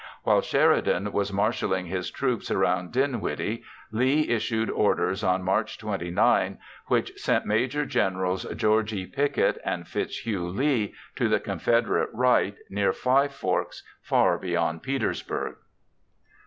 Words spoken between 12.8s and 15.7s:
Five Forks, far beyond Petersburg.